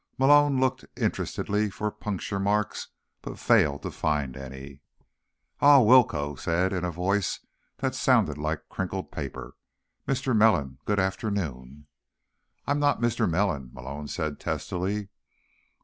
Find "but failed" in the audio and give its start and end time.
3.21-3.83